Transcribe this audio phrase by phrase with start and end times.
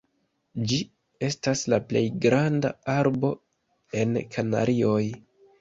[0.71, 0.79] Ĝi
[1.27, 3.33] estas la plej granda arbo
[4.03, 5.01] en Kanarioj.